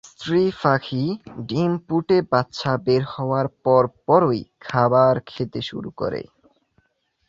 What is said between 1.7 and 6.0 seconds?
ফুটে বাচ্চা বের হওয়ার পর পরই খাবার খেতে শুরু